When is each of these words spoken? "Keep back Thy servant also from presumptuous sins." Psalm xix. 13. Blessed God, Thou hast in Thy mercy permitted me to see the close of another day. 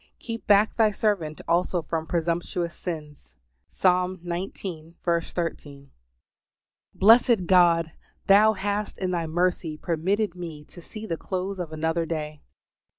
"Keep 0.17 0.47
back 0.47 0.77
Thy 0.77 0.89
servant 0.89 1.41
also 1.47 1.83
from 1.83 2.07
presumptuous 2.07 2.73
sins." 2.73 3.35
Psalm 3.69 4.17
xix. 4.27 4.95
13. 5.33 5.91
Blessed 6.95 7.45
God, 7.45 7.91
Thou 8.25 8.53
hast 8.53 8.97
in 8.97 9.11
Thy 9.11 9.27
mercy 9.27 9.77
permitted 9.77 10.33
me 10.33 10.63
to 10.65 10.81
see 10.81 11.05
the 11.05 11.17
close 11.17 11.59
of 11.59 11.71
another 11.71 12.07
day. 12.07 12.41